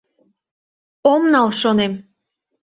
Ом 1.11 1.21
нал, 1.33 1.49
шонем. 1.59 1.93